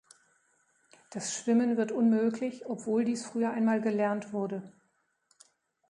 Das 1.11 1.31
Schwimmen 1.35 1.77
wird 1.77 1.91
unmöglich, 1.91 2.65
obwohl 2.65 3.05
dies 3.05 3.23
früher 3.23 3.51
einmal 3.51 3.79
gelernt 3.81 4.33
wurde. 4.33 4.63